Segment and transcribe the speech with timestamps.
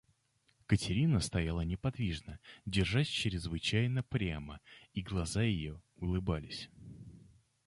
[0.65, 4.59] Каренина стояла неподвижно, держась чрезвычайно прямо,
[4.95, 6.71] и глаза ее улыбались.